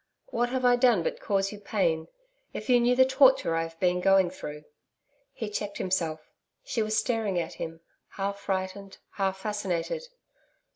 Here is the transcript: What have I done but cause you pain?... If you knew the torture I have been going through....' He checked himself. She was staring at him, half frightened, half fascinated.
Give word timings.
What 0.31 0.49
have 0.49 0.65
I 0.65 0.77
done 0.77 1.03
but 1.03 1.19
cause 1.19 1.51
you 1.51 1.59
pain?... 1.59 2.07
If 2.53 2.71
you 2.71 2.79
knew 2.79 2.95
the 2.95 3.05
torture 3.05 3.53
I 3.55 3.61
have 3.61 3.79
been 3.79 4.01
going 4.01 4.31
through....' 4.31 4.63
He 5.31 5.47
checked 5.47 5.77
himself. 5.77 6.27
She 6.63 6.81
was 6.81 6.97
staring 6.97 7.37
at 7.39 7.53
him, 7.61 7.81
half 8.13 8.39
frightened, 8.39 8.97
half 9.11 9.37
fascinated. 9.37 10.07